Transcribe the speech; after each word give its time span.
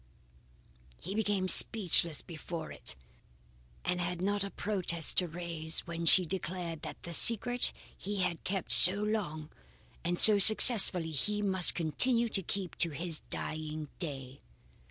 He 0.99 1.13
became 1.13 1.47
speechless 1.47 2.23
before 2.23 2.71
it 2.71 2.95
and 3.85 4.01
had 4.01 4.19
not 4.19 4.43
a 4.43 4.49
protest 4.49 5.17
to 5.17 5.27
raise 5.27 5.81
when 5.81 6.07
she 6.07 6.25
declared 6.25 6.81
that 6.81 7.03
the 7.03 7.13
secret 7.13 7.71
he 7.95 8.21
had 8.21 8.43
kept 8.43 8.71
so 8.71 8.95
long 8.95 9.51
and 10.03 10.17
so 10.17 10.39
successfully 10.39 11.11
he 11.11 11.43
must 11.43 11.75
continue 11.75 12.29
to 12.29 12.41
keep 12.41 12.75
to 12.79 12.89
his 12.89 13.19
dying 13.29 13.89
day. 13.99 14.41